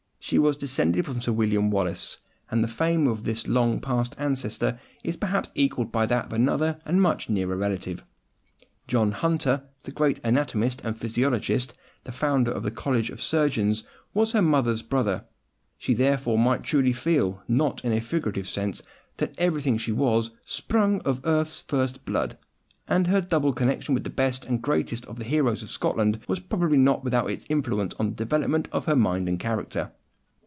[0.23, 2.19] She was descended from Sir William Wallace,
[2.51, 6.79] and the fame of this long past ancestor is perhaps equalled by that of another
[6.85, 8.05] and a much nearer relative.
[8.87, 13.83] John Hunter, the great anatomist and physiologist, the founder of the College of Surgeons,
[14.13, 15.25] was her mother's brother.
[15.79, 18.83] She therefore might truly feel, not in a figurative sense,
[19.17, 22.37] that in everything she was "sprung of earth's first blood";
[22.87, 26.39] and her double connection with the best and greatest of the heroes of Scotland was
[26.39, 29.91] probably not without its influence on the development of her mind and character.